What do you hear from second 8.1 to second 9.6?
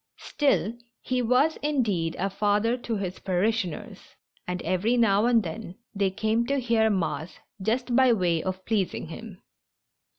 way of pleasing him.